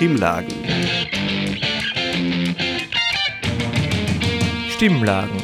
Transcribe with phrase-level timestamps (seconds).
[0.00, 0.48] Stimmlagen.
[4.70, 5.36] Stimmlagen.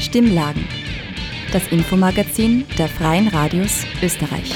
[0.00, 0.64] Stimmlagen.
[1.52, 4.54] Das Infomagazin der Freien Radios Österreich.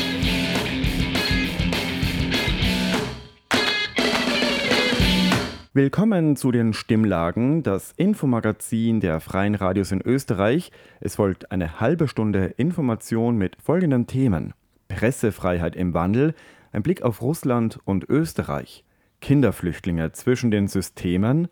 [5.74, 10.72] Willkommen zu den Stimmlagen, das Infomagazin der Freien Radios in Österreich.
[11.00, 14.54] Es folgt eine halbe Stunde Information mit folgenden Themen.
[14.90, 16.34] Pressefreiheit im Wandel,
[16.72, 18.84] ein Blick auf Russland und Österreich,
[19.20, 21.48] Kinderflüchtlinge zwischen den Systemen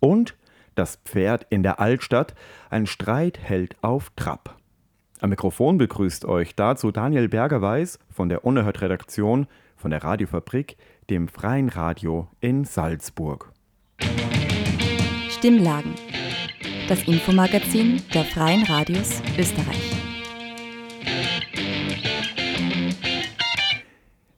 [0.00, 0.36] und
[0.74, 2.34] das Pferd in der Altstadt,
[2.70, 4.56] ein Streit hält auf Trab.
[5.20, 10.76] Am Mikrofon begrüßt euch dazu Daniel Berger-Weiß von der Unerhört-Redaktion von der Radiofabrik,
[11.10, 13.52] dem Freien Radio in Salzburg.
[15.30, 15.94] Stimmlagen.
[16.88, 20.03] Das Infomagazin der Freien Radios Österreich.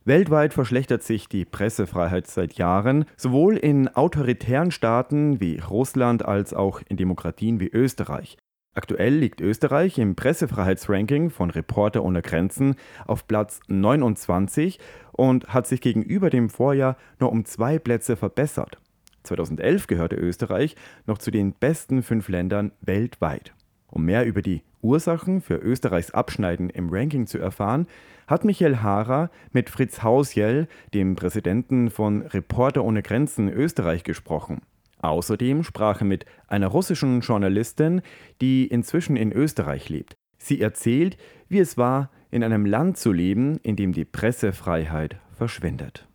[0.06, 6.80] Weltweit verschlechtert sich die Pressefreiheit seit Jahren, sowohl in autoritären Staaten wie Russland als auch
[6.88, 8.38] in Demokratien wie Österreich.
[8.72, 14.78] Aktuell liegt Österreich im Pressefreiheitsranking von Reporter ohne Grenzen auf Platz 29
[15.10, 18.78] und hat sich gegenüber dem Vorjahr nur um zwei Plätze verbessert.
[19.24, 20.76] 2011 gehörte Österreich
[21.06, 23.54] noch zu den besten fünf Ländern weltweit.
[23.88, 27.86] Um mehr über die Ursachen für Österreichs Abschneiden im Ranking zu erfahren,
[28.26, 34.62] hat Michael Hara mit Fritz Hausjell, dem Präsidenten von Reporter ohne Grenzen Österreich, gesprochen.
[35.00, 38.00] Außerdem sprach er mit einer russischen Journalistin,
[38.40, 40.14] die inzwischen in Österreich lebt.
[40.38, 41.16] Sie erzählt,
[41.48, 46.08] wie es war, in einem Land zu leben, in dem die Pressefreiheit verschwindet.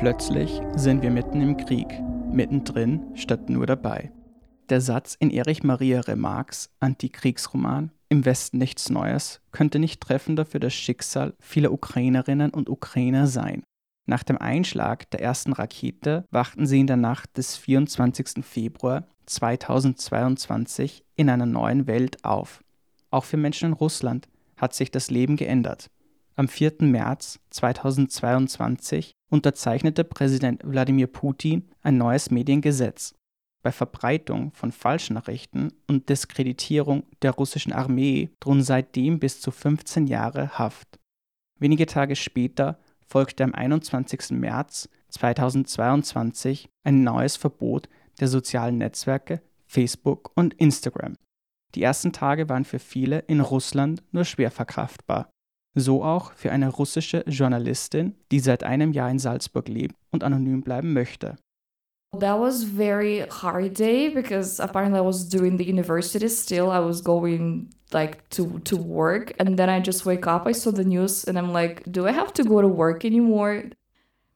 [0.00, 1.86] Plötzlich sind wir mitten im Krieg,
[2.32, 4.10] mittendrin statt nur dabei.
[4.70, 10.58] Der Satz in Erich Maria Remarques Antikriegsroman Im Westen nichts Neues könnte nicht treffender für
[10.58, 13.62] das Schicksal vieler Ukrainerinnen und Ukrainer sein.
[14.06, 18.42] Nach dem Einschlag der ersten Rakete wachten sie in der Nacht des 24.
[18.42, 22.64] Februar 2022 in einer neuen Welt auf.
[23.10, 25.90] Auch für Menschen in Russland hat sich das Leben geändert.
[26.36, 26.76] Am 4.
[26.80, 33.14] März 2022 unterzeichnete Präsident Wladimir Putin ein neues Mediengesetz.
[33.62, 40.58] Bei Verbreitung von Falschnachrichten und Diskreditierung der russischen Armee drohen seitdem bis zu 15 Jahre
[40.58, 40.98] Haft.
[41.58, 44.30] Wenige Tage später folgte am 21.
[44.30, 47.88] März 2022 ein neues Verbot
[48.20, 51.16] der sozialen Netzwerke Facebook und Instagram.
[51.74, 55.30] Die ersten Tage waren für viele in Russland nur schwer verkraftbar.
[55.80, 60.60] So auch für eine russische Journalistin, die seit einem Jahr in Salzburg lebt und anonym
[60.60, 61.36] bleiben möchte.
[62.18, 66.70] That was very hard day because apparently I was doing the university still.
[66.70, 70.70] I was going like to to work and then I just wake up, I saw
[70.70, 73.70] the news and I'm like, do I have to go to work anymore?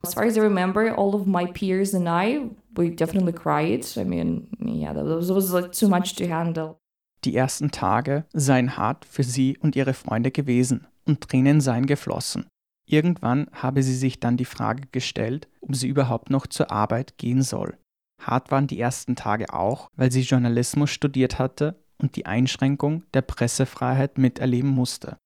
[0.02, 3.84] As far as I remember, all of my peers and I, we definitely cried.
[3.96, 6.78] I mean, yeah, that was, was like too much to handle.
[7.24, 12.46] Die ersten Tage seien hart für sie und ihre Freunde gewesen und Tränen seien geflossen.
[12.86, 17.42] Irgendwann habe sie sich dann die Frage gestellt, ob sie überhaupt noch zur Arbeit gehen
[17.42, 17.78] soll.
[18.20, 23.22] Hart waren die ersten Tage auch, weil sie Journalismus studiert hatte und die Einschränkung der
[23.22, 25.16] Pressefreiheit miterleben musste.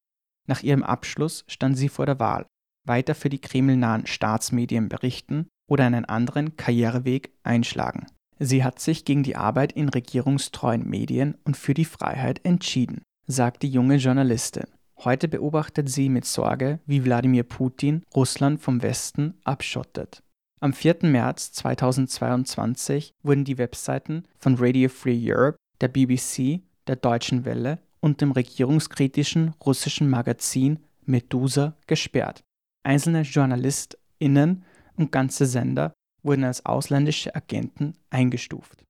[0.46, 2.46] Nach ihrem Abschluss stand sie vor der Wahl,
[2.86, 8.06] weiter für die kremlnahen Staatsmedien berichten oder einen anderen Karriereweg einschlagen.
[8.38, 13.62] Sie hat sich gegen die Arbeit in regierungstreuen Medien und für die Freiheit entschieden, sagt
[13.62, 14.66] die junge Journalistin.
[15.04, 20.24] Heute beobachtet sie mit Sorge, wie Wladimir Putin Russland vom Westen abschottet.
[20.60, 20.98] Am 4.
[21.02, 28.20] März 2022 wurden die Webseiten von Radio Free Europe, der BBC, der Deutschen Welle und
[28.20, 32.42] dem regierungskritischen russischen Magazin Medusa gesperrt.
[32.84, 34.64] Einzelne JournalistInnen
[34.96, 35.92] und ganze Sender
[36.24, 38.82] wurden als ausländische Agenten eingestuft.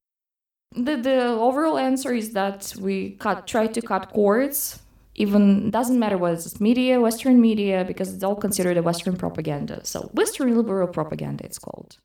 [0.74, 4.80] The, the overall answer is that we cut, try to cut cords
[5.18, 9.84] even doesn't matter whether it's media, Western media, because it's all considered a Western propaganda.
[9.84, 11.98] So Western liberal propaganda it's called.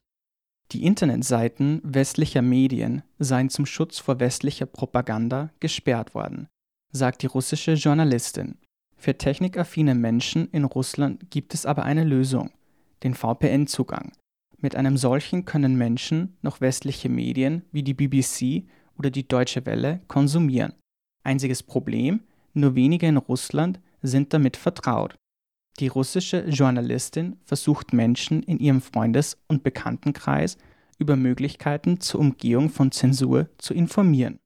[0.72, 6.48] Die Internetseiten westlicher Medien seien zum Schutz vor westlicher Propaganda gesperrt worden,
[6.92, 8.58] sagt die russische Journalistin.
[8.98, 12.52] Für technikaffine Menschen in Russland gibt es aber eine Lösung,
[13.04, 14.14] den VPN-Zugang.
[14.58, 18.64] Mit einem solchen können Menschen noch westliche Medien wie die BBC
[18.98, 20.74] oder die Deutsche Welle konsumieren.
[21.24, 22.22] Einziges Problem,
[22.54, 25.16] nur wenige in Russland sind damit vertraut.
[25.80, 30.58] Die russische Journalistin versucht Menschen in ihrem Freundes- und Bekanntenkreis
[31.00, 34.40] über Möglichkeiten zur Umgehung von Zensur zu informieren.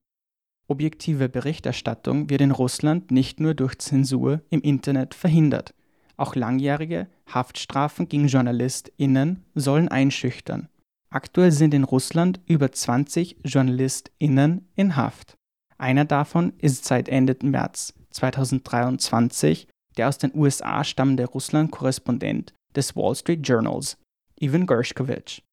[0.67, 5.73] Objektive Berichterstattung wird in Russland nicht nur durch Zensur im Internet verhindert.
[6.17, 10.67] Auch langjährige Haftstrafen gegen JournalistInnen sollen einschüchtern.
[11.09, 15.37] Aktuell sind in Russland über 20 JournalistInnen in Haft.
[15.77, 23.15] Einer davon ist seit Ende März 2023 der aus den USA stammende Russland-Korrespondent des Wall
[23.15, 23.97] Street Journals,
[24.39, 25.43] Ivan Gershkovich.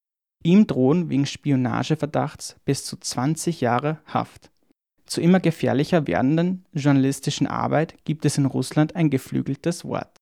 [0.42, 4.50] Ihm drohen wegen Spionageverdachts bis zu 20 Jahre Haft.
[5.06, 10.16] Zu immer gefährlicher werdenden journalistischen Arbeit gibt es in Russland ein geflügeltes Wort.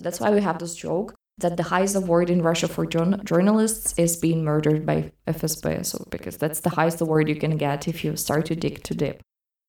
[0.00, 4.20] That's why we have this joke that the highest award in Russia for journalists is
[4.20, 8.16] being murdered by FSB, so because that's the highest award you can get if you
[8.16, 9.20] start to dig too deep.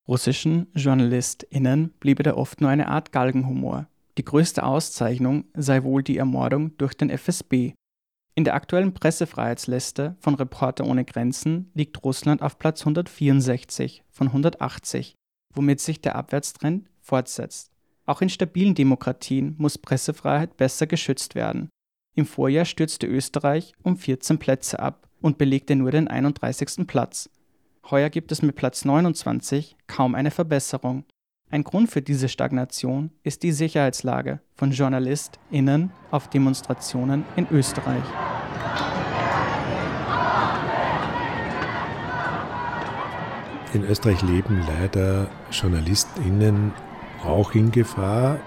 [0.07, 3.87] Russischen JournalistInnen bliebe da oft nur eine Art Galgenhumor.
[4.17, 7.73] Die größte Auszeichnung sei wohl die Ermordung durch den FSB.
[8.33, 15.15] In der aktuellen Pressefreiheitsliste von Reporter ohne Grenzen liegt Russland auf Platz 164 von 180,
[15.53, 17.71] womit sich der Abwärtstrend fortsetzt.
[18.05, 21.69] Auch in stabilen Demokratien muss Pressefreiheit besser geschützt werden.
[22.15, 26.87] Im Vorjahr stürzte Österreich um 14 Plätze ab und belegte nur den 31.
[26.87, 27.29] Platz.
[27.91, 31.03] Heuer gibt es mit Platz 29 kaum eine Verbesserung.
[31.49, 38.03] Ein Grund für diese Stagnation ist die Sicherheitslage von JournalistInnen auf Demonstrationen in Österreich.
[43.73, 46.71] In Österreich leben leider JournalistInnen
[47.25, 48.39] auch in Gefahr,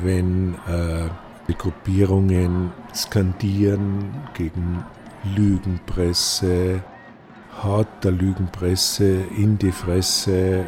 [0.00, 1.08] wenn äh,
[1.54, 4.84] Gruppierungen skandieren gegen
[5.24, 6.84] Lügenpresse,
[7.62, 10.64] Haut der Lügenpresse in die Fresse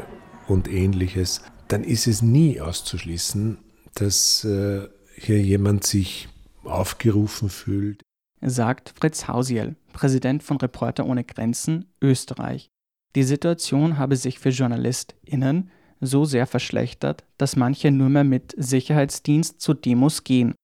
[0.47, 3.59] und ähnliches, dann ist es nie auszuschließen,
[3.95, 6.29] dass äh, hier jemand sich
[6.65, 8.03] aufgerufen fühlt.
[8.43, 12.69] Sagt Fritz Hausiel, Präsident von Reporter ohne Grenzen Österreich.
[13.15, 19.61] Die Situation habe sich für JournalistInnen so sehr verschlechtert, dass manche nur mehr mit Sicherheitsdienst
[19.61, 20.55] zu Demos gehen.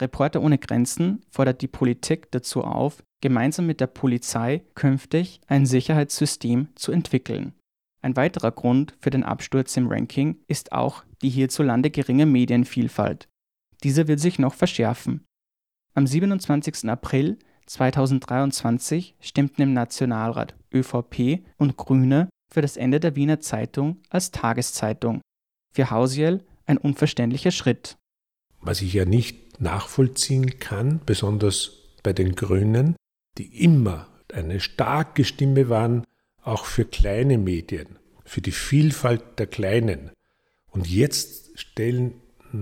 [0.00, 6.68] Reporter ohne Grenzen fordert die Politik dazu auf, gemeinsam mit der Polizei künftig ein Sicherheitssystem
[6.74, 7.54] zu entwickeln.
[8.02, 13.26] Ein weiterer Grund für den Absturz im Ranking ist auch die hierzulande geringe Medienvielfalt.
[13.82, 15.24] Diese wird sich noch verschärfen.
[15.94, 16.86] Am 27.
[16.90, 24.32] April 2023 stimmten im Nationalrat ÖVP und Grüne für das Ende der Wiener Zeitung als
[24.32, 25.22] Tageszeitung.
[25.74, 27.96] Für Hausiel ein unverständlicher Schritt.
[28.60, 31.72] Was ich ja nicht nachvollziehen kann, besonders
[32.02, 32.96] bei den Grünen,
[33.38, 36.04] die immer eine starke Stimme waren,
[36.42, 40.10] auch für kleine Medien, für die Vielfalt der Kleinen.
[40.70, 42.14] Und jetzt stellen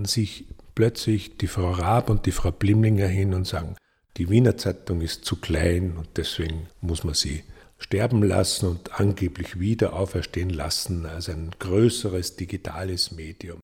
[0.03, 3.75] sich plötzlich die Frau Raab und die Frau Blimlinger hin und sagen,
[4.17, 7.43] die Wiener Zeitung ist zu klein und deswegen muss man sie
[7.79, 13.59] sterben lassen und angeblich wieder auferstehen lassen als ein größeres digitales Medium.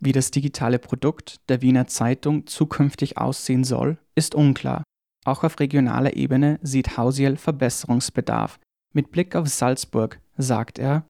[0.00, 4.82] Wie das digitale Produkt der Wiener Zeitung zukünftig aussehen soll, ist unklar.
[5.24, 8.58] Auch auf regionaler Ebene sieht Hausiel Verbesserungsbedarf.
[8.92, 11.06] Mit Blick auf Salzburg sagt er,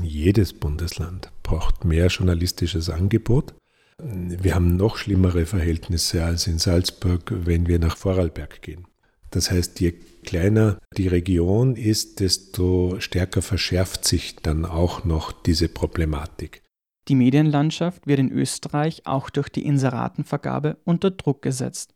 [0.00, 3.54] jedes Bundesland braucht mehr journalistisches Angebot.
[3.98, 8.86] Wir haben noch schlimmere Verhältnisse als in Salzburg, wenn wir nach Vorarlberg gehen.
[9.30, 9.92] Das heißt, je
[10.24, 16.62] kleiner die Region ist, desto stärker verschärft sich dann auch noch diese Problematik.
[17.08, 21.94] Die Medienlandschaft wird in Österreich auch durch die Inseratenvergabe unter Druck gesetzt.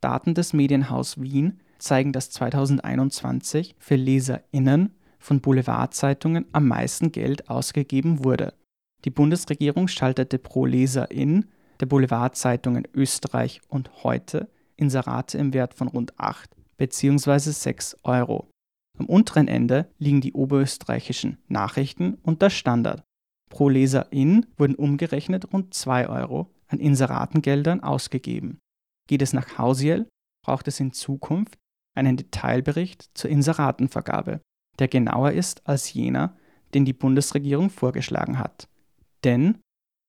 [0.00, 8.24] Daten des Medienhaus Wien zeigen, dass 2021 für LeserInnen von Boulevardzeitungen am meisten Geld ausgegeben
[8.24, 8.54] wurde.
[9.04, 11.46] Die Bundesregierung schaltete pro Leserin
[11.80, 17.38] der Boulevardzeitungen Österreich und heute Inserate im Wert von rund 8 bzw.
[17.38, 18.48] 6 Euro.
[18.98, 23.04] Am unteren Ende liegen die oberösterreichischen Nachrichten und der Standard.
[23.48, 28.58] Pro Leserin wurden umgerechnet rund 2 Euro an Inseratengeldern ausgegeben.
[29.08, 30.06] Geht es nach Hausiel,
[30.44, 31.58] braucht es in Zukunft
[31.96, 34.40] einen Detailbericht zur Inseratenvergabe,
[34.78, 36.36] der genauer ist als jener,
[36.74, 38.68] den die Bundesregierung vorgeschlagen hat.
[39.24, 39.58] Denn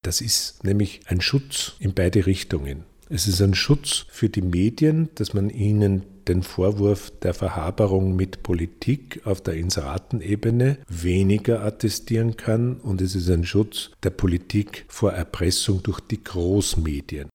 [0.04, 2.86] das ist nämlich ein Schutz in beide Richtungen.
[3.10, 8.44] Es ist ein Schutz für die Medien, dass man ihnen den Vorwurf der Verhaberung mit
[8.44, 15.12] Politik auf der Inseratenebene weniger attestieren kann und es ist ein Schutz der Politik vor
[15.12, 17.30] Erpressung durch die Großmedien.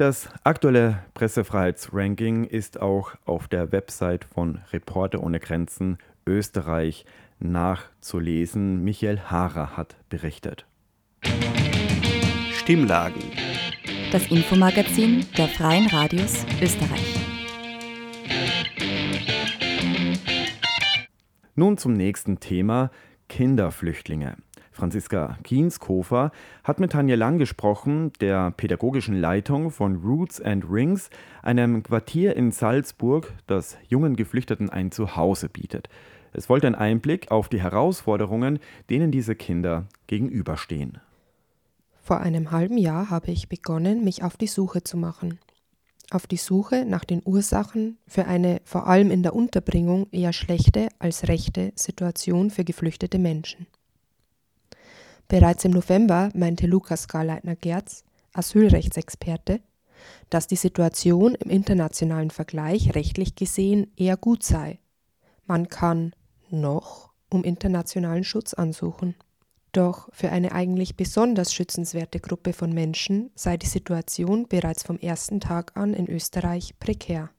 [0.00, 7.04] Das aktuelle Pressefreiheitsranking ist auch auf der Website von Reporter ohne Grenzen Österreich
[7.38, 8.82] nachzulesen.
[8.82, 10.64] Michael Haarer hat berichtet.
[12.54, 13.20] Stimmlagen.
[14.10, 17.20] Das Infomagazin der Freien Radios Österreich.
[21.54, 22.90] Nun zum nächsten Thema,
[23.28, 24.38] Kinderflüchtlinge.
[24.80, 26.32] Franziska Kienskofer
[26.64, 31.10] hat mit Tanja Lang gesprochen, der pädagogischen Leitung von Roots and Rings,
[31.42, 35.90] einem Quartier in Salzburg, das jungen Geflüchteten ein Zuhause bietet.
[36.32, 38.58] Es wollte einen Einblick auf die Herausforderungen,
[38.88, 40.96] denen diese Kinder gegenüberstehen.
[42.00, 45.40] Vor einem halben Jahr habe ich begonnen, mich auf die Suche zu machen.
[46.10, 50.88] Auf die Suche nach den Ursachen für eine vor allem in der Unterbringung eher schlechte
[50.98, 53.66] als rechte Situation für geflüchtete Menschen.
[55.30, 59.60] Bereits im November meinte Lukas Garleitner-Gerz, Asylrechtsexperte,
[60.28, 64.80] dass die Situation im internationalen Vergleich rechtlich gesehen eher gut sei.
[65.46, 66.16] Man kann
[66.50, 69.14] noch um internationalen Schutz ansuchen.
[69.70, 75.38] Doch für eine eigentlich besonders schützenswerte Gruppe von Menschen sei die Situation bereits vom ersten
[75.38, 77.30] Tag an in Österreich prekär.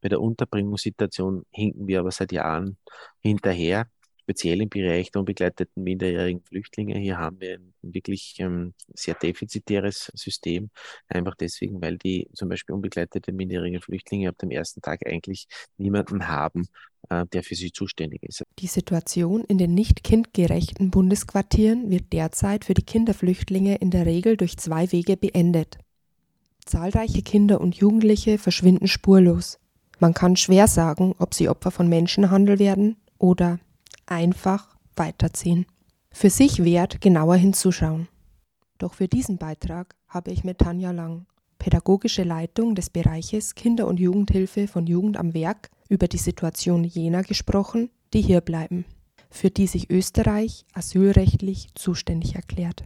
[0.00, 2.76] Bei der Unterbringungssituation hinken wir aber seit Jahren
[3.18, 3.88] hinterher
[4.24, 6.98] speziell im Bereich der unbegleiteten minderjährigen Flüchtlinge.
[6.98, 10.70] Hier haben wir ein wirklich ähm, sehr defizitäres System,
[11.08, 16.26] einfach deswegen, weil die zum Beispiel unbegleitete minderjährigen Flüchtlinge ab dem ersten Tag eigentlich niemanden
[16.26, 16.66] haben,
[17.10, 18.42] äh, der für sie zuständig ist.
[18.58, 24.38] Die Situation in den nicht kindgerechten Bundesquartieren wird derzeit für die Kinderflüchtlinge in der Regel
[24.38, 25.76] durch zwei Wege beendet.
[26.64, 29.58] Zahlreiche Kinder und Jugendliche verschwinden spurlos.
[29.98, 33.60] Man kann schwer sagen, ob sie Opfer von Menschenhandel werden oder
[34.06, 35.66] einfach weiterziehen.
[36.10, 38.08] Für sich wert genauer hinzuschauen.
[38.78, 41.26] Doch für diesen Beitrag habe ich mit Tanja Lang,
[41.58, 47.22] pädagogische Leitung des Bereiches Kinder- und Jugendhilfe von Jugend am Werk, über die Situation jener
[47.22, 48.84] gesprochen, die hier bleiben,
[49.30, 52.84] für die sich Österreich asylrechtlich zuständig erklärt.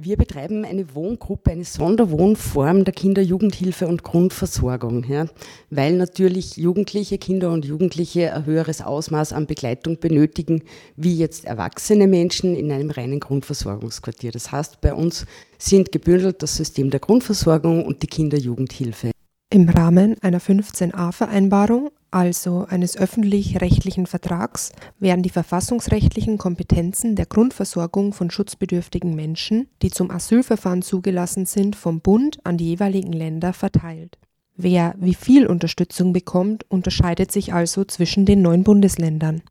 [0.00, 5.26] Wir betreiben eine Wohngruppe, eine Sonderwohnform der Kinder-Jugendhilfe und Grundversorgung, ja,
[5.70, 10.62] weil natürlich Jugendliche, Kinder und Jugendliche ein höheres Ausmaß an Begleitung benötigen,
[10.94, 14.30] wie jetzt erwachsene Menschen in einem reinen Grundversorgungsquartier.
[14.30, 15.26] Das heißt, bei uns
[15.58, 19.10] sind gebündelt das System der Grundversorgung und die Kinder-Jugendhilfe.
[19.52, 28.30] Im Rahmen einer 15a-Vereinbarung also eines öffentlich-rechtlichen Vertrags, werden die verfassungsrechtlichen Kompetenzen der Grundversorgung von
[28.30, 34.18] schutzbedürftigen Menschen, die zum Asylverfahren zugelassen sind, vom Bund an die jeweiligen Länder verteilt.
[34.56, 39.42] Wer wie viel Unterstützung bekommt, unterscheidet sich also zwischen den neun Bundesländern.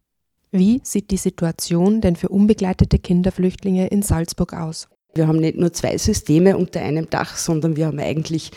[0.51, 4.89] Wie sieht die Situation denn für unbegleitete Kinderflüchtlinge in Salzburg aus?
[5.13, 8.51] Wir haben nicht nur zwei Systeme unter einem Dach, sondern wir haben eigentlich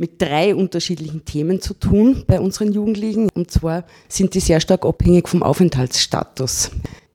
[0.00, 3.28] mit drei unterschiedlichen Themen zu tun bei unseren Jugendlichen.
[3.34, 6.70] Und zwar sind die sehr stark abhängig vom Aufenthaltsstatus.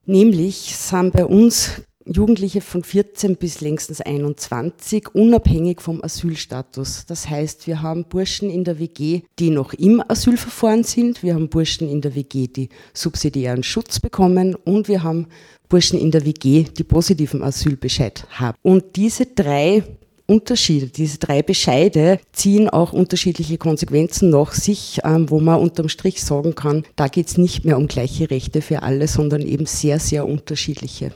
[0.05, 7.07] Nämlich sind bei uns Jugendliche von 14 bis längstens 21, unabhängig vom Asylstatus.
[7.07, 11.49] Das heißt, wir haben Burschen in der WG, die noch im Asylverfahren sind, wir haben
[11.49, 15.25] Burschen in der WG, die subsidiären Schutz bekommen und wir haben
[15.67, 18.55] Burschen in der WG, die positiven Asylbescheid haben.
[18.61, 19.83] Und diese drei
[20.27, 26.23] Unterschiede, diese drei Bescheide ziehen auch unterschiedliche Konsequenzen nach sich, ähm, wo man unterm Strich
[26.23, 29.99] sagen kann, da geht es nicht mehr um gleiche Rechte für alle, sondern eben sehr,
[29.99, 31.11] sehr unterschiedliche.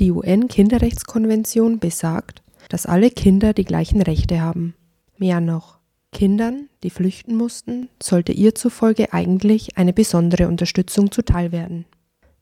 [0.00, 4.74] Die UN-Kinderrechtskonvention besagt, dass alle Kinder die gleichen Rechte haben.
[5.18, 5.78] Mehr noch,
[6.12, 11.86] Kindern, die flüchten mussten, sollte ihr zufolge eigentlich eine besondere Unterstützung zuteilwerden.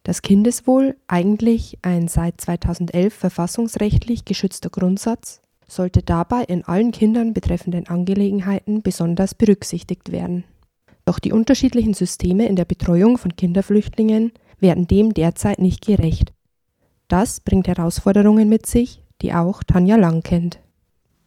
[0.02, 7.86] Das Kindeswohl, eigentlich ein seit 2011 verfassungsrechtlich geschützter Grundsatz, sollte dabei in allen Kindern betreffenden
[7.86, 10.44] Angelegenheiten besonders berücksichtigt werden.
[11.04, 16.32] Doch die unterschiedlichen Systeme in der Betreuung von Kinderflüchtlingen werden dem derzeit nicht gerecht.
[17.08, 20.60] Das bringt Herausforderungen mit sich, die auch Tanja Lang kennt.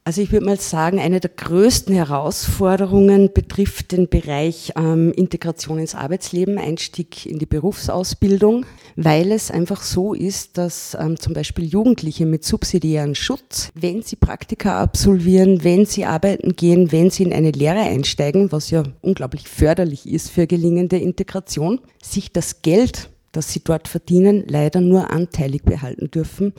[0.07, 5.95] Also ich würde mal sagen, eine der größten Herausforderungen betrifft den Bereich ähm, Integration ins
[5.95, 12.25] Arbeitsleben, Einstieg in die Berufsausbildung, weil es einfach so ist, dass ähm, zum Beispiel Jugendliche
[12.25, 17.51] mit subsidiären Schutz, wenn sie Praktika absolvieren, wenn sie arbeiten gehen, wenn sie in eine
[17.51, 23.61] Lehre einsteigen, was ja unglaublich förderlich ist für gelingende Integration, sich das Geld, das sie
[23.61, 26.53] dort verdienen, leider nur anteilig behalten dürfen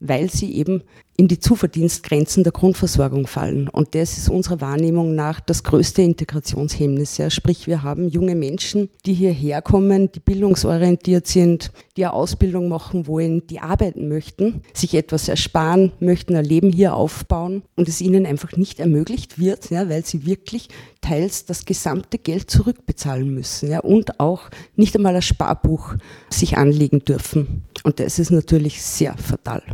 [0.00, 0.82] weil sie eben
[1.18, 3.68] in die Zuverdienstgrenzen der Grundversorgung fallen.
[3.68, 7.16] Und das ist unserer Wahrnehmung nach das größte Integrationshemmnis.
[7.16, 7.28] Ja.
[7.28, 13.08] Sprich, wir haben junge Menschen, die hierher kommen, die bildungsorientiert sind, die eine Ausbildung machen
[13.08, 18.24] wollen, die arbeiten möchten, sich etwas ersparen möchten, ein Leben hier aufbauen und es ihnen
[18.24, 20.68] einfach nicht ermöglicht wird, ja, weil sie wirklich
[21.00, 25.96] teils das gesamte Geld zurückbezahlen müssen ja, und auch nicht einmal ein Sparbuch
[26.30, 27.64] sich anlegen dürfen.
[27.82, 29.64] Und das ist natürlich sehr fatal.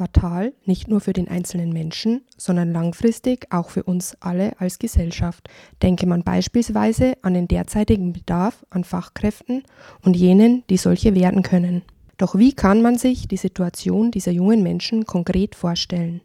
[0.00, 5.50] Fatal, nicht nur für den einzelnen Menschen, sondern langfristig auch für uns alle als Gesellschaft.
[5.82, 9.62] Denke man beispielsweise an den derzeitigen Bedarf an Fachkräften
[10.02, 11.82] und jenen, die solche werden können.
[12.16, 16.22] Doch wie kann man sich die Situation dieser jungen Menschen konkret vorstellen?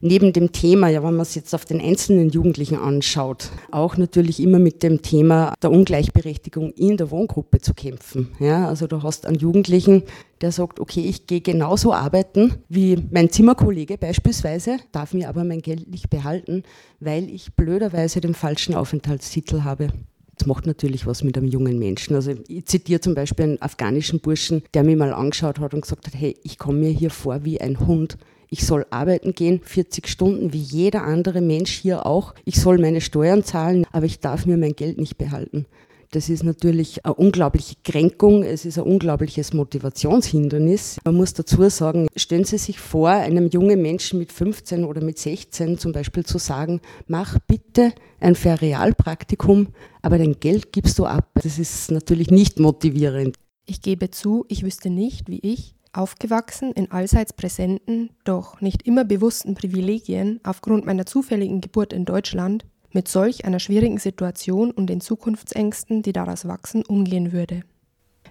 [0.00, 4.40] Neben dem Thema, ja, wenn man es jetzt auf den einzelnen Jugendlichen anschaut, auch natürlich
[4.40, 8.28] immer mit dem Thema der Ungleichberechtigung in der Wohngruppe zu kämpfen.
[8.38, 10.02] Ja, also du hast einen Jugendlichen,
[10.40, 15.62] der sagt, okay, ich gehe genauso arbeiten wie mein Zimmerkollege beispielsweise, darf mir aber mein
[15.62, 16.62] Geld nicht behalten,
[17.00, 19.88] weil ich blöderweise den falschen Aufenthaltstitel habe.
[20.36, 22.14] Das macht natürlich was mit einem jungen Menschen.
[22.14, 26.06] Also ich zitiere zum Beispiel einen afghanischen Burschen, der mir mal angeschaut hat und gesagt
[26.06, 30.08] hat, hey, ich komme mir hier vor wie ein Hund ich soll arbeiten gehen, 40
[30.08, 32.34] Stunden, wie jeder andere Mensch hier auch.
[32.44, 35.66] Ich soll meine Steuern zahlen, aber ich darf mir mein Geld nicht behalten.
[36.12, 40.98] Das ist natürlich eine unglaubliche Kränkung, es ist ein unglaubliches Motivationshindernis.
[41.04, 45.18] Man muss dazu sagen, stellen Sie sich vor, einem jungen Menschen mit 15 oder mit
[45.18, 49.68] 16 zum Beispiel zu sagen, mach bitte ein Ferialpraktikum,
[50.00, 51.28] aber dein Geld gibst du ab.
[51.42, 53.36] Das ist natürlich nicht motivierend.
[53.66, 59.04] Ich gebe zu, ich wüsste nicht, wie ich Aufgewachsen in allseits präsenten, doch nicht immer
[59.04, 65.00] bewussten Privilegien aufgrund meiner zufälligen Geburt in Deutschland mit solch einer schwierigen Situation und den
[65.00, 67.62] Zukunftsängsten, die daraus wachsen, umgehen würde.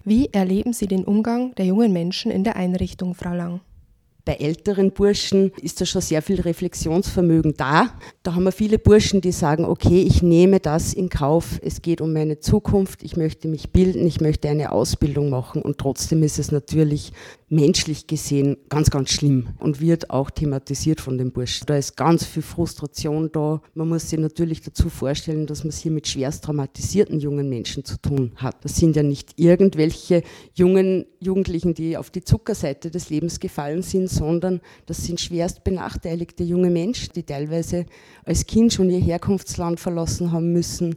[0.04, 3.62] Wie erleben Sie den Umgang der jungen Menschen in der Einrichtung, Frau Lang?
[4.26, 7.94] Bei älteren Burschen ist da schon sehr viel Reflexionsvermögen da.
[8.24, 12.02] Da haben wir viele Burschen, die sagen, okay, ich nehme das in Kauf, es geht
[12.02, 16.40] um meine Zukunft, ich möchte mich bilden, ich möchte eine Ausbildung machen und trotzdem ist
[16.40, 17.14] es natürlich
[17.50, 21.68] menschlich gesehen ganz, ganz schlimm und wird auch thematisiert von den Burschen.
[21.68, 23.62] Da ist ganz viel Frustration da.
[23.76, 27.86] Man muss sich natürlich dazu vorstellen, dass man es hier mit schwerst traumatisierten jungen Menschen
[27.86, 28.64] zu tun hat.
[28.64, 34.10] Das sind ja nicht irgendwelche jungen Jugendlichen, die auf die Zuckerseite des Lebens gefallen sind,
[34.16, 37.86] sondern das sind schwerst benachteiligte junge Menschen, die teilweise
[38.24, 40.96] als Kind schon ihr Herkunftsland verlassen haben müssen,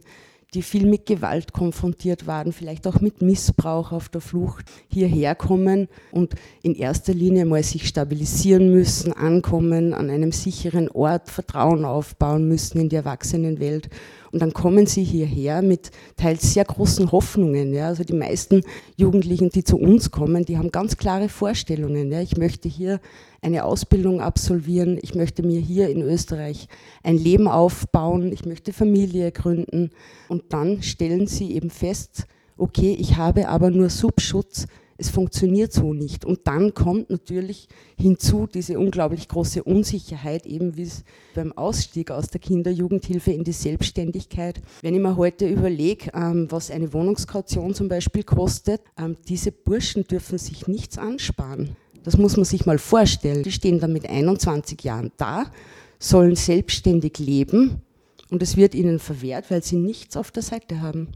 [0.53, 5.87] die viel mit Gewalt konfrontiert waren, vielleicht auch mit Missbrauch auf der Flucht hierher kommen
[6.11, 12.47] und in erster Linie mal sich stabilisieren müssen, ankommen, an einem sicheren Ort Vertrauen aufbauen
[12.47, 13.89] müssen in die Erwachsenenwelt
[14.31, 17.73] und dann kommen sie hierher mit teils sehr großen Hoffnungen.
[17.73, 17.87] Ja.
[17.87, 18.61] Also die meisten
[18.95, 22.11] Jugendlichen, die zu uns kommen, die haben ganz klare Vorstellungen.
[22.11, 22.21] Ja.
[22.21, 22.99] Ich möchte hier
[23.41, 26.67] eine Ausbildung absolvieren, ich möchte mir hier in Österreich
[27.03, 29.91] ein Leben aufbauen, ich möchte Familie gründen.
[30.27, 32.25] Und dann stellen sie eben fest,
[32.57, 34.67] okay, ich habe aber nur Subschutz,
[34.99, 36.25] es funktioniert so nicht.
[36.25, 42.27] Und dann kommt natürlich hinzu diese unglaublich große Unsicherheit, eben wie es beim Ausstieg aus
[42.27, 44.61] der Kinderjugendhilfe in die Selbstständigkeit.
[44.81, 50.03] Wenn ich mir heute überlege, ähm, was eine Wohnungskaution zum Beispiel kostet, ähm, diese Burschen
[50.03, 51.77] dürfen sich nichts ansparen.
[52.03, 53.43] Das muss man sich mal vorstellen.
[53.43, 55.51] Die stehen dann mit 21 Jahren da,
[55.97, 57.81] sollen selbstständig leben
[58.29, 61.07] und es wird ihnen verwehrt, weil sie nichts auf der Seite haben.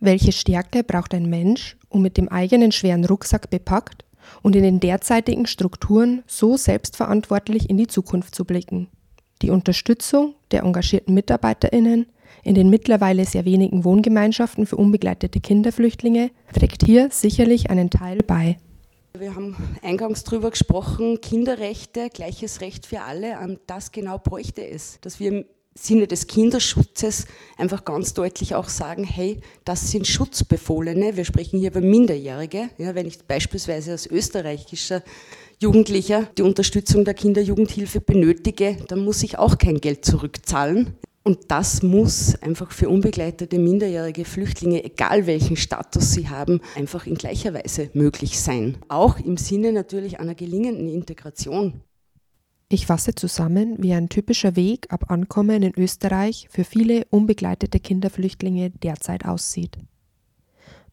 [0.00, 4.04] Welche Stärke braucht ein Mensch, um mit dem eigenen schweren Rucksack bepackt
[4.42, 8.88] und in den derzeitigen Strukturen so selbstverantwortlich in die Zukunft zu blicken?
[9.42, 12.06] Die Unterstützung der engagierten Mitarbeiterinnen
[12.42, 18.58] in den mittlerweile sehr wenigen Wohngemeinschaften für unbegleitete Kinderflüchtlinge trägt hier sicherlich einen Teil bei.
[19.18, 23.58] Wir haben eingangs darüber gesprochen, Kinderrechte, gleiches Recht für alle.
[23.66, 29.40] Das genau bräuchte es, dass wir Sinne des Kinderschutzes einfach ganz deutlich auch sagen, hey,
[29.64, 31.16] das sind Schutzbefohlene.
[31.16, 32.70] Wir sprechen hier über Minderjährige.
[32.78, 35.02] Ja, wenn ich beispielsweise als österreichischer
[35.60, 40.96] Jugendlicher die Unterstützung der Kinderjugendhilfe benötige, dann muss ich auch kein Geld zurückzahlen.
[41.26, 47.16] Und das muss einfach für unbegleitete minderjährige Flüchtlinge, egal welchen Status sie haben, einfach in
[47.16, 48.78] gleicher Weise möglich sein.
[48.88, 51.80] Auch im Sinne natürlich einer gelingenden Integration.
[52.68, 58.70] Ich fasse zusammen, wie ein typischer Weg ab Ankommen in Österreich für viele unbegleitete Kinderflüchtlinge
[58.70, 59.78] derzeit aussieht.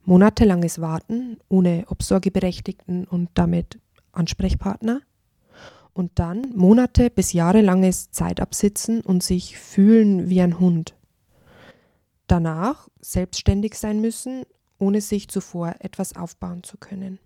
[0.04, 3.80] Monatelanges Warten ohne Obsorgeberechtigten und damit
[4.12, 5.02] Ansprechpartner
[5.94, 10.96] und dann Monate bis jahrelanges Zeitabsitzen und sich fühlen wie ein Hund.
[12.28, 14.44] Danach selbstständig sein müssen,
[14.78, 17.18] ohne sich zuvor etwas aufbauen zu können.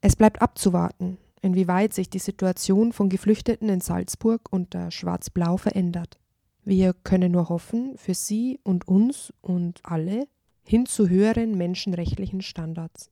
[0.00, 6.18] Es bleibt abzuwarten, inwieweit sich die Situation von Geflüchteten in Salzburg unter Schwarz-Blau verändert.
[6.64, 10.28] Wir können nur hoffen, für sie und uns und alle
[10.62, 13.10] hin zu höheren menschenrechtlichen Standards.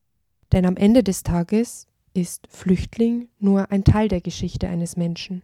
[0.53, 5.43] Denn am Ende des Tages ist Flüchtling nur ein Teil der Geschichte eines Menschen.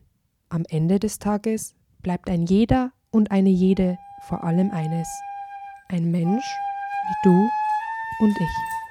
[0.48, 5.08] Am Ende des Tages bleibt ein jeder und eine jede vor allem eines.
[5.88, 6.44] Ein Mensch
[7.08, 7.48] wie du
[8.20, 8.85] und ich.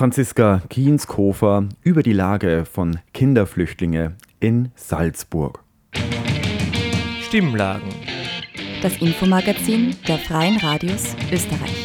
[0.00, 5.62] Franziska Kienskofer über die Lage von Kinderflüchtlinge in Salzburg.
[7.20, 7.90] Stimmlagen.
[8.80, 11.84] Das Infomagazin der Freien Radios Österreich.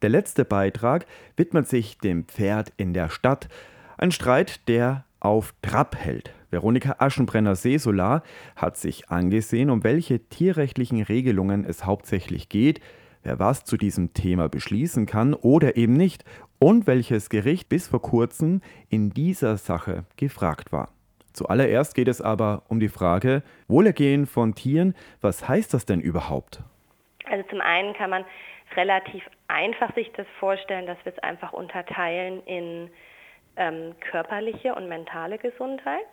[0.00, 1.04] Der letzte Beitrag
[1.36, 3.50] widmet sich dem Pferd in der Stadt.
[3.98, 6.32] Ein Streit, der auf Trab hält.
[6.50, 8.22] Veronika Aschenbrenner-Seesolar
[8.56, 12.80] hat sich angesehen, um welche tierrechtlichen Regelungen es hauptsächlich geht,
[13.22, 16.24] wer was zu diesem Thema beschließen kann oder eben nicht
[16.58, 20.90] und welches Gericht bis vor kurzem in dieser Sache gefragt war.
[21.32, 26.62] Zuallererst geht es aber um die Frage, Wohlergehen von Tieren, was heißt das denn überhaupt?
[27.24, 28.24] Also zum einen kann man
[28.76, 32.90] relativ einfach sich das vorstellen, dass wir es einfach unterteilen in
[33.56, 36.06] ähm, körperliche und mentale Gesundheit.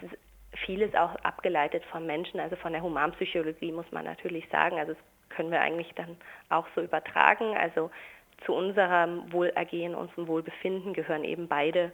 [0.00, 0.18] Es ist
[0.64, 4.78] vieles auch abgeleitet vom Menschen, also von der Humanpsychologie muss man natürlich sagen.
[4.78, 5.02] Also das
[5.36, 6.16] können wir eigentlich dann
[6.48, 7.56] auch so übertragen.
[7.56, 7.90] Also
[8.44, 11.92] zu unserem Wohlergehen, unserem Wohlbefinden gehören eben beide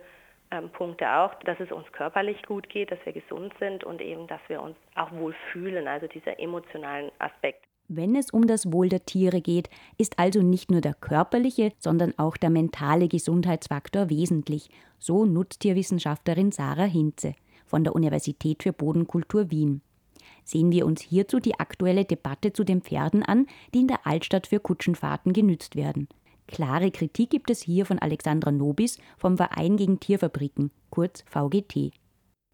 [0.50, 4.26] ähm, Punkte auch, dass es uns körperlich gut geht, dass wir gesund sind und eben,
[4.26, 7.64] dass wir uns auch wohl fühlen, also dieser emotionalen Aspekt.
[7.88, 12.14] Wenn es um das Wohl der Tiere geht, ist also nicht nur der körperliche, sondern
[12.16, 17.35] auch der mentale Gesundheitsfaktor wesentlich, so Nutztierwissenschaftlerin Sarah Hinze
[17.66, 19.83] von der Universität für Bodenkultur Wien.
[20.44, 24.46] Sehen wir uns hierzu die aktuelle Debatte zu den Pferden an, die in der Altstadt
[24.46, 26.09] für Kutschenfahrten genützt werden.
[26.46, 31.92] Klare Kritik gibt es hier von Alexandra Nobis vom Verein gegen Tierfabriken, kurz VGT.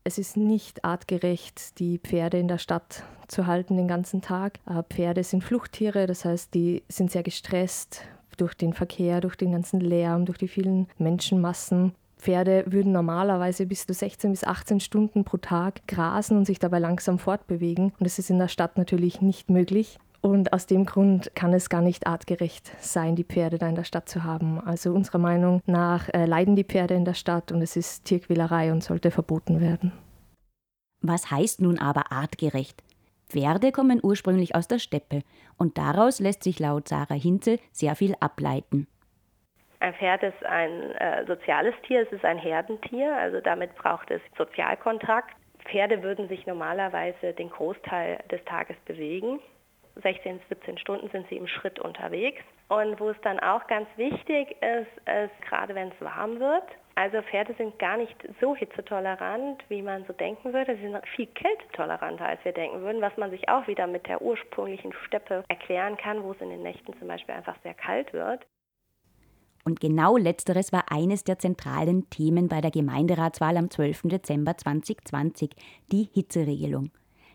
[0.05, 4.59] Es ist nicht artgerecht, die Pferde in der Stadt zu halten den ganzen Tag.
[4.67, 8.03] Äh, Pferde sind Fluchttiere, das heißt, die sind sehr gestresst
[8.39, 11.93] durch den Verkehr, durch den ganzen Lärm, durch die vielen Menschenmassen.
[12.19, 16.79] Pferde würden normalerweise bis zu 16 bis 18 Stunden pro Tag grasen und sich dabei
[16.79, 17.93] langsam fortbewegen.
[17.99, 19.99] Und das ist in der Stadt natürlich nicht möglich.
[20.21, 23.85] Und aus dem Grund kann es gar nicht artgerecht sein, die Pferde da in der
[23.85, 24.61] Stadt zu haben.
[24.61, 28.73] Also unserer Meinung nach äh, leiden die Pferde in der Stadt und es ist Tierquälerei
[28.73, 29.93] und sollte verboten werden.
[31.01, 32.83] Was heißt nun aber artgerecht?
[33.29, 35.23] Pferde kommen ursprünglich aus der Steppe
[35.57, 38.89] und daraus lässt sich laut Sarah Hinze sehr viel ableiten.
[39.81, 44.21] Ein Pferd ist ein äh, soziales Tier, es ist ein Herdentier, also damit braucht es
[44.37, 45.35] Sozialkontakt.
[45.67, 49.41] Pferde würden sich normalerweise den Großteil des Tages bewegen.
[50.03, 52.43] 16, 17 Stunden sind sie im Schritt unterwegs.
[52.69, 56.65] Und wo es dann auch ganz wichtig ist, ist gerade wenn es warm wird.
[56.95, 60.77] Also Pferde sind gar nicht so hitzetolerant, wie man so denken würde.
[60.77, 64.21] Sie sind viel kältetoleranter, als wir denken würden, was man sich auch wieder mit der
[64.21, 68.45] ursprünglichen Steppe erklären kann, wo es in den Nächten zum Beispiel einfach sehr kalt wird.
[69.65, 74.03] Und genau letzteres war eines der zentralen Themen bei der Gemeinderatswahl am 12.
[74.05, 75.51] Dezember 2020,
[75.93, 76.91] die Hitzeregelung.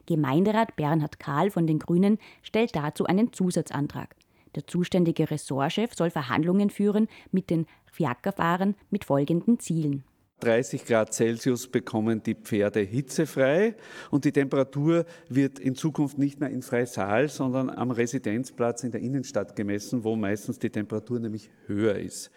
[0.06, 4.16] Gemeinderat Bernhard Kahl von den Grünen stellt dazu einen Zusatzantrag.
[4.56, 10.04] Der zuständige Ressortchef soll Verhandlungen führen mit den Fiakerfahrern mit folgenden Zielen.
[10.44, 13.76] 30 Grad Celsius bekommen die Pferde hitzefrei
[14.12, 19.02] und die Temperatur wird in Zukunft nicht mehr in Freisaal, sondern am Residenzplatz in der
[19.02, 22.30] Innenstadt gemessen, wo meistens die Temperatur nämlich höher ist.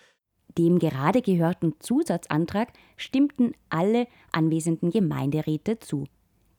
[0.56, 6.04] Dem gerade gehörten Zusatzantrag stimmten alle anwesenden Gemeinderäte zu.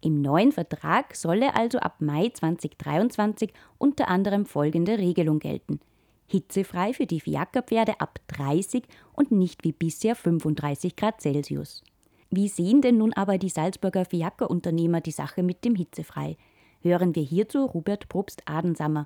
[0.01, 5.79] Im neuen Vertrag solle also ab Mai 2023 unter anderem folgende Regelung gelten.
[6.27, 11.83] Hitzefrei für die Fiakerpferde ab 30 und nicht wie bisher 35 Grad Celsius.
[12.29, 16.37] Wie sehen denn nun aber die Salzburger Fiakerunternehmer die Sache mit dem Hitzefrei?
[16.81, 19.05] Hören wir hierzu Robert Probst Adensammer.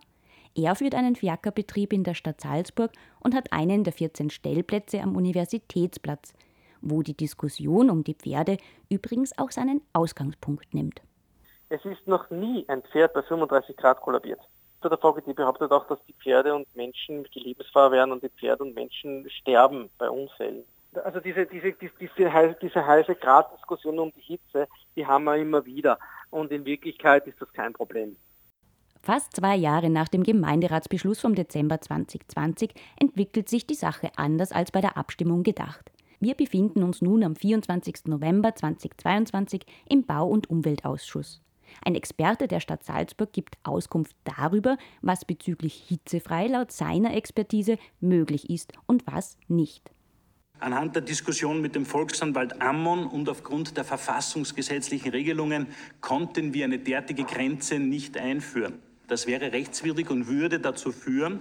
[0.56, 5.16] Er führt einen Fiakerbetrieb in der Stadt Salzburg und hat einen der 14 Stellplätze am
[5.16, 6.34] Universitätsplatz
[6.82, 8.58] wo die Diskussion um die Pferde
[8.90, 11.02] übrigens auch seinen Ausgangspunkt nimmt.
[11.70, 14.42] Es ist noch nie ein Pferd bei 35 Grad kollabiert.
[14.84, 18.63] Der VGT behauptet auch, dass die Pferde und Menschen die Lebensgefahr werden und die Pferde
[18.63, 20.63] und Menschen sterben bei Unfällen.
[21.04, 25.65] Also diese, diese, diese, diese, diese heiße Graddiskussion um die Hitze, die haben wir immer
[25.65, 26.00] wieder.
[26.32, 28.17] Und in Wirklichkeit ist das kein Problem.
[29.04, 34.72] Fast zwei Jahre nach dem Gemeinderatsbeschluss vom Dezember 2020 entwickelt sich die Sache anders als
[34.72, 35.91] bei der Abstimmung gedacht.
[36.20, 38.06] Wir befinden uns nun am 24.
[38.06, 41.41] November 2022 im Bau- und Umweltausschuss.
[41.84, 48.50] Ein Experte der Stadt Salzburg gibt Auskunft darüber, was bezüglich hitzefrei laut seiner Expertise möglich
[48.50, 49.92] ist und was nicht.
[50.60, 55.68] Anhand der Diskussion mit dem Volksanwalt Ammon und aufgrund der verfassungsgesetzlichen Regelungen
[56.02, 58.80] konnten wir eine derartige Grenze nicht einführen.
[59.08, 61.40] Das wäre rechtswidrig und würde dazu führen,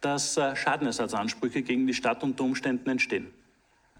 [0.00, 3.28] dass äh, Schadenersatzansprüche gegen die Stadt unter Umständen entstehen.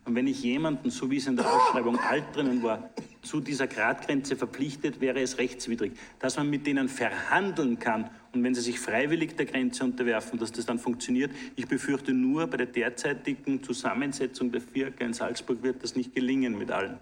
[0.04, 2.90] Und wenn ich jemanden, so wie es in der Ausschreibung alt drinnen war,
[3.26, 5.92] zu dieser Gradgrenze verpflichtet, wäre es rechtswidrig.
[6.18, 10.52] Dass man mit denen verhandeln kann und wenn sie sich freiwillig der Grenze unterwerfen, dass
[10.52, 11.32] das dann funktioniert.
[11.56, 16.56] Ich befürchte nur, bei der derzeitigen Zusammensetzung der FIAK in Salzburg wird das nicht gelingen
[16.58, 16.98] mit allen.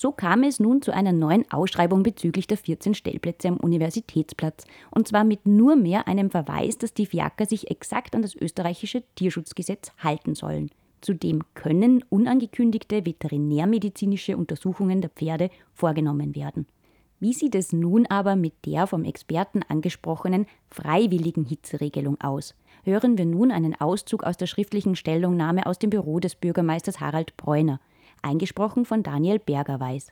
[0.00, 4.64] So kam es nun zu einer neuen Ausschreibung bezüglich der 14 Stellplätze am Universitätsplatz.
[4.92, 9.02] Und zwar mit nur mehr einem Verweis, dass die Fiaker sich exakt an das österreichische
[9.16, 10.70] Tierschutzgesetz halten sollen.
[11.00, 16.66] Zudem können unangekündigte veterinärmedizinische Untersuchungen der Pferde vorgenommen werden.
[17.20, 22.54] Wie sieht es nun aber mit der vom Experten angesprochenen freiwilligen Hitzeregelung aus?
[22.84, 27.36] Hören wir nun einen Auszug aus der schriftlichen Stellungnahme aus dem Büro des Bürgermeisters Harald
[27.36, 27.80] Bräuner,
[28.22, 30.10] eingesprochen von Daniel Bergerweis.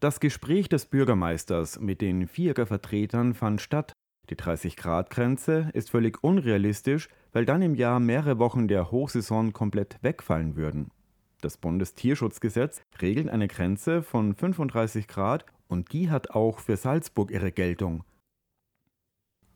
[0.00, 3.94] Das Gespräch des Bürgermeisters mit den Vierger-Vertretern fand statt.
[4.30, 10.56] Die 30-Grad-Grenze ist völlig unrealistisch, weil dann im Jahr mehrere Wochen der Hochsaison komplett wegfallen
[10.56, 10.90] würden.
[11.40, 17.52] Das Bundestierschutzgesetz regelt eine Grenze von 35 Grad und die hat auch für Salzburg ihre
[17.52, 18.02] Geltung.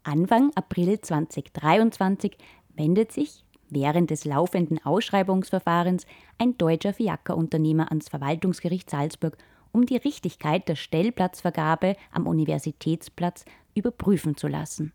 [0.02, 2.36] Anfang April 2023
[2.74, 6.06] wendet sich während des laufenden Ausschreibungsverfahrens
[6.38, 9.36] ein deutscher Fiaker-Unternehmer ans Verwaltungsgericht Salzburg,
[9.72, 14.92] um die Richtigkeit der Stellplatzvergabe am Universitätsplatz überprüfen zu lassen.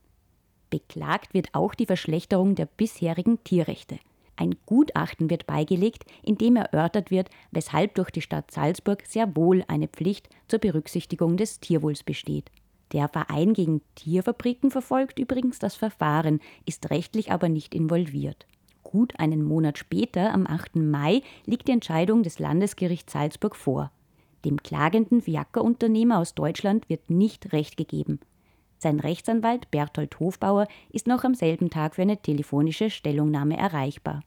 [0.70, 4.00] Beklagt wird auch die Verschlechterung der bisherigen Tierrechte.
[4.36, 9.64] Ein Gutachten wird beigelegt, in dem erörtert wird, weshalb durch die Stadt Salzburg sehr wohl
[9.68, 12.50] eine Pflicht zur Berücksichtigung des Tierwohls besteht.
[12.92, 18.46] Der Verein gegen Tierfabriken verfolgt übrigens das Verfahren, ist rechtlich aber nicht involviert.
[18.84, 20.76] Gut einen Monat später, am 8.
[20.76, 23.92] Mai, liegt die Entscheidung des Landesgerichts Salzburg vor.
[24.46, 28.20] Dem klagenden Fiaker-Unternehmer aus Deutschland wird nicht Recht gegeben.
[28.84, 34.24] Sein Rechtsanwalt Berthold Hofbauer ist noch am selben Tag für eine telefonische Stellungnahme erreichbar.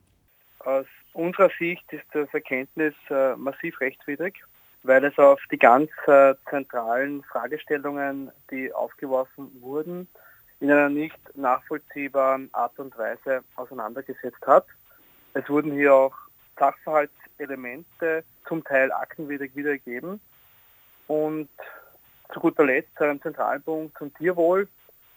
[0.60, 4.42] Aus unserer Sicht ist das Erkenntnis äh, massiv rechtswidrig,
[4.82, 10.08] weil es auf die ganz äh, zentralen Fragestellungen, die aufgeworfen wurden,
[10.60, 14.64] in einer nicht nachvollziehbaren Art und Weise auseinandergesetzt hat.
[15.34, 16.14] Es wurden hier auch
[16.58, 20.18] Sachverhaltselemente, zum Teil aktenwidrig wiedergegeben.
[21.08, 21.50] Und
[22.32, 24.68] zu guter Letzt ein Zentralpunkt zum Tierwohl.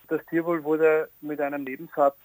[0.08, 2.18] Das Tierwohl wurde mit einem Nebensatz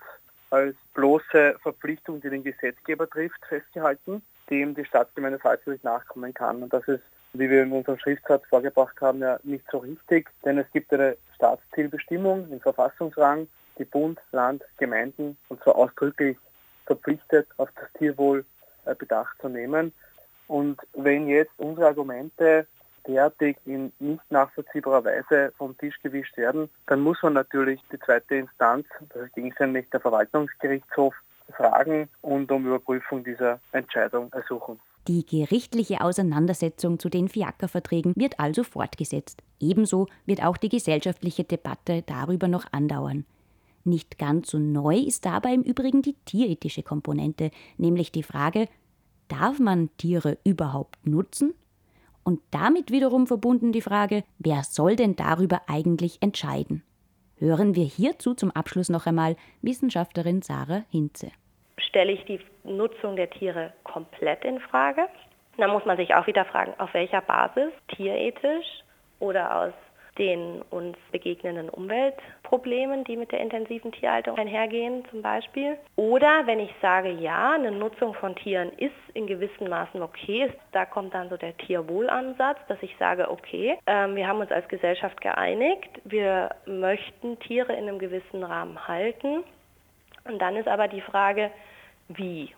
[0.50, 6.62] als bloße Verpflichtung, die den Gesetzgeber trifft, festgehalten, dem die Staatsgemeinde Salzburg nachkommen kann.
[6.62, 10.58] Und das ist, wie wir in unserem Schriftsatz vorgebracht haben, ja nicht so richtig, denn
[10.58, 16.38] es gibt eine Staatszielbestimmung im Verfassungsrang, die Bund, Land, Gemeinden und zwar ausdrücklich
[16.86, 18.44] verpflichtet, auf das Tierwohl
[18.84, 19.92] äh, Bedacht zu nehmen.
[20.46, 22.66] Und wenn jetzt unsere Argumente
[23.06, 28.36] derartig in nicht nachvollziehbarer Weise vom Tisch gewischt werden, dann muss man natürlich die zweite
[28.36, 31.14] Instanz, das ist gegenständig der Verwaltungsgerichtshof,
[31.56, 34.80] fragen und um Überprüfung dieser Entscheidung ersuchen.
[35.06, 39.42] Die gerichtliche Auseinandersetzung zu den Fiaker-Verträgen wird also fortgesetzt.
[39.60, 43.26] Ebenso wird auch die gesellschaftliche Debatte darüber noch andauern.
[43.84, 48.66] Nicht ganz so neu ist dabei im Übrigen die tierethische Komponente, nämlich die Frage,
[49.28, 51.52] darf man Tiere überhaupt nutzen
[52.24, 56.82] und damit wiederum verbunden die Frage, wer soll denn darüber eigentlich entscheiden?
[57.38, 61.30] Hören wir hierzu zum Abschluss noch einmal Wissenschaftlerin Sarah Hinze.
[61.78, 65.06] Stelle ich die Nutzung der Tiere komplett in Frage?
[65.56, 68.66] Dann muss man sich auch wieder fragen, auf welcher Basis, tierethisch
[69.20, 69.72] oder aus
[70.18, 75.76] den uns begegnenden Umweltproblemen, die mit der intensiven Tierhaltung einhergehen zum Beispiel.
[75.96, 80.84] Oder wenn ich sage, ja, eine Nutzung von Tieren ist in gewissen Maßen okay, da
[80.84, 85.20] kommt dann so der Tierwohlansatz, dass ich sage, okay, ähm, wir haben uns als Gesellschaft
[85.20, 89.42] geeinigt, wir möchten Tiere in einem gewissen Rahmen halten.
[90.24, 91.50] Und dann ist aber die Frage,
[92.08, 92.50] wie?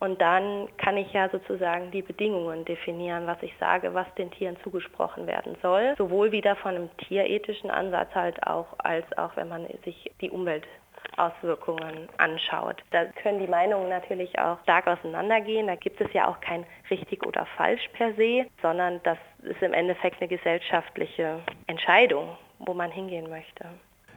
[0.00, 4.56] Und dann kann ich ja sozusagen die Bedingungen definieren, was ich sage, was den Tieren
[4.62, 5.94] zugesprochen werden soll.
[5.98, 12.08] Sowohl wieder von einem tierethischen Ansatz halt auch, als auch wenn man sich die Umweltauswirkungen
[12.16, 12.76] anschaut.
[12.92, 15.66] Da können die Meinungen natürlich auch stark auseinandergehen.
[15.66, 19.72] Da gibt es ja auch kein richtig oder falsch per se, sondern das ist im
[19.72, 23.64] Endeffekt eine gesellschaftliche Entscheidung, wo man hingehen möchte.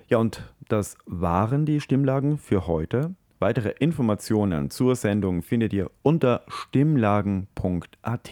[0.10, 3.16] Ja, und das waren die Stimmlagen für heute.
[3.42, 8.32] Weitere Informationen zur Sendung findet ihr unter stimmlagen.at.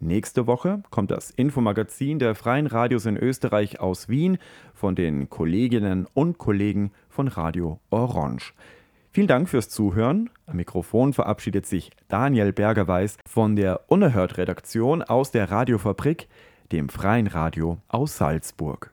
[0.00, 4.36] Nächste Woche kommt das Infomagazin der Freien Radios in Österreich aus Wien
[4.74, 8.52] von den Kolleginnen und Kollegen von Radio Orange.
[9.12, 10.28] Vielen Dank fürs Zuhören.
[10.46, 16.26] Am Mikrofon verabschiedet sich Daniel Bergerweis von der Unerhört-Redaktion aus der Radiofabrik,
[16.72, 18.92] dem Freien Radio aus Salzburg.